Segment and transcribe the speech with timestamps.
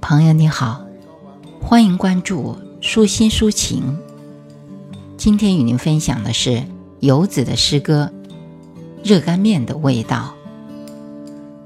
[0.00, 0.86] 朋友你好，
[1.60, 3.98] 欢迎关注舒心抒情。
[5.16, 6.62] 今天与您分享的是
[7.00, 8.10] 游子的诗歌
[9.08, 10.34] 《热干面的味道》。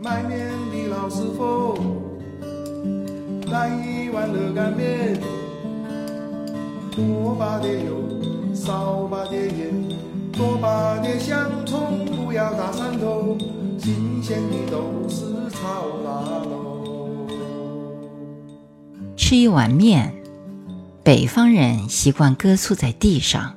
[0.02, 1.78] 卖面的老师傅，
[3.50, 5.20] 来一碗热干面，
[6.94, 9.88] 多把点油，少把点盐，
[10.30, 13.36] 多把点香葱，不要大蒜头，
[13.78, 17.26] 新鲜的都是炒腊肉。
[19.16, 20.12] 吃一碗面，
[21.02, 23.54] 北方人习惯搁醋在地上，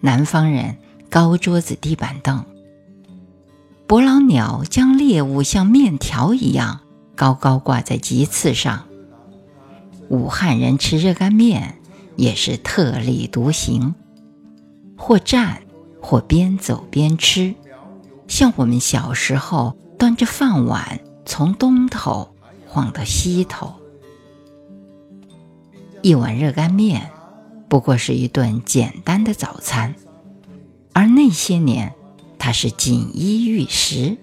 [0.00, 0.76] 南方人
[1.10, 2.44] 高桌子地板凳。
[3.88, 6.80] 伯劳鸟将猎物像面条一样
[7.16, 8.84] 高高挂在棘刺上。
[10.08, 11.80] 武汉人吃热干面
[12.16, 13.94] 也是特立独行，
[14.96, 15.62] 或站，
[16.00, 17.54] 或边走边吃，
[18.26, 22.34] 像我们小时候端着饭碗从东头
[22.66, 23.74] 晃到西头。
[26.02, 27.10] 一碗热干面，
[27.68, 29.94] 不过是一顿简单的早餐，
[30.92, 31.94] 而那些年，
[32.38, 34.16] 它是锦衣玉食。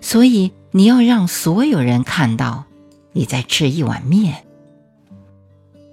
[0.00, 2.64] 所以你要让所有人看到
[3.12, 4.44] 你在吃一碗面，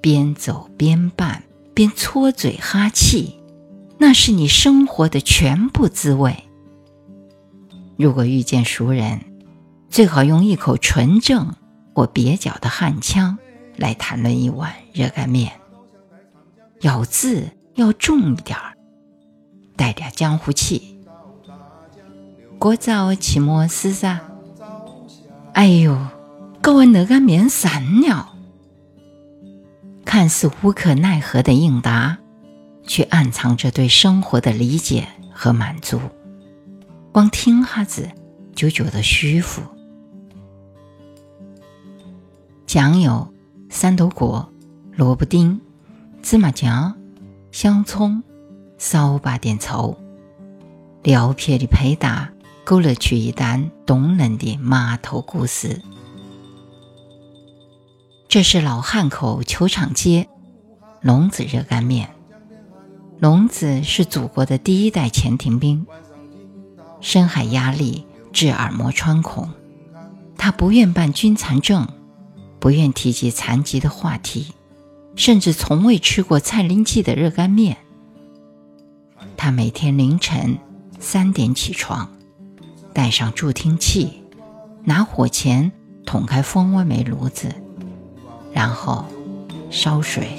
[0.02, 3.40] 边走边拌边搓嘴哈气，
[3.98, 6.44] 那是你生活的全部滋味。
[7.98, 9.22] 如果遇见熟人，
[9.90, 11.54] 最好用一口纯正
[11.94, 13.38] 或蹩脚的汉腔。
[13.76, 15.52] 来谈论一碗热干面，
[16.82, 18.74] 咬字要重一点儿，
[19.76, 20.98] 带点江湖气。
[22.58, 24.20] 过早期末思噻，
[25.54, 25.96] 哎呦，
[26.60, 28.34] 搞碗热干面散了。
[30.20, 32.18] 看似无可奈何的应答，
[32.88, 36.02] 却暗藏着对生活的理解和满足。
[37.12, 38.10] 光听哈子
[38.56, 39.62] 就觉得舒服。
[42.66, 43.32] 酱油。
[43.70, 44.52] 三豆果、
[44.96, 45.62] 萝卜丁、
[46.24, 46.98] 芝麻酱、
[47.52, 48.24] 香葱，
[48.80, 49.96] 少把点醋，
[51.04, 52.32] 料撇的配搭，
[52.64, 55.80] 勾勒出一段动人的码头故事。
[58.30, 60.28] 这是老汉口球场街
[61.02, 62.10] 龙子热干面。
[63.20, 65.88] 龙子是祖国的第一代潜艇兵，
[67.00, 69.50] 深海压力致耳膜穿孔，
[70.38, 71.88] 他不愿办军残证。
[72.60, 74.48] 不愿提及残疾的话题，
[75.16, 77.78] 甚至从未吃过蔡林记的热干面。
[79.38, 80.58] 他每天凌晨
[81.00, 82.12] 三点起床，
[82.94, 84.24] 带上助听器，
[84.84, 85.72] 拿火钳
[86.04, 87.54] 捅开蜂窝煤炉子，
[88.58, 89.06] 然后
[89.70, 90.30] 烧水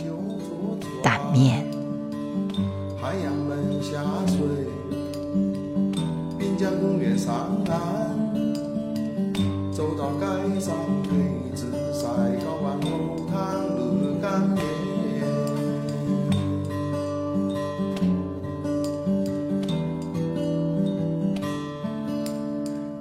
[1.05, 1.65] 擀面。
[3.01, 4.39] 太阳门下水，
[6.37, 7.33] 滨江公园上
[7.69, 7.79] 岸，
[9.73, 10.75] 走到街上
[11.05, 11.13] 对
[11.55, 11.67] 子。
[12.45, 13.37] 搞碗红汤
[14.01, 14.65] 热干面，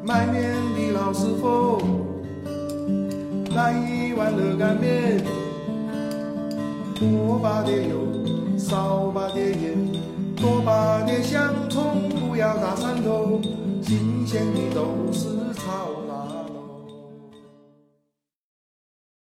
[0.04, 1.82] 卖面的老师傅，
[3.58, 5.20] 来一碗热干面，
[6.94, 8.06] 多把点油，
[8.56, 9.92] 少把点盐，
[10.36, 13.42] 多把点香葱，不要大蒜头，
[13.82, 15.26] 新鲜的都是
[15.56, 16.07] 草。